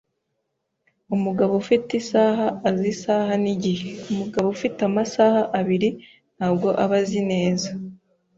[1.15, 5.89] Umugabo ufite isaha azi isaha nigihe, umugabo ufite amasaha abiri
[6.37, 7.69] ntabwo aba azi neza.